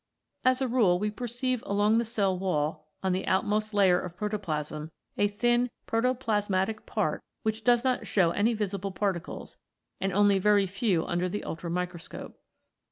As 0.43 0.63
a 0.63 0.67
rule 0.67 0.97
we 0.97 1.11
perceive 1.11 1.61
along 1.63 1.99
the 1.99 2.05
cell 2.05 2.35
wall 2.35 2.87
on 3.03 3.11
the 3.13 3.27
outmost 3.27 3.71
layer 3.71 3.99
of 3.99 4.17
protoplasm 4.17 4.89
a 5.15 5.27
thin 5.27 5.69
protoplasmatic 5.85 6.87
part 6.87 7.21
which 7.43 7.63
does 7.63 7.83
not 7.83 8.07
show 8.07 8.31
any 8.31 8.55
visible 8.55 8.89
particles, 8.91 9.57
and 9.99 10.11
only 10.11 10.39
very 10.39 10.65
few 10.65 11.05
under 11.05 11.29
the 11.29 11.43
ultramicroscope. 11.45 12.33